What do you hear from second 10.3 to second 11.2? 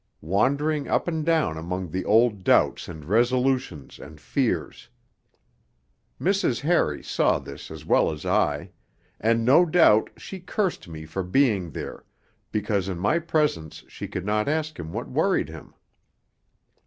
cursed me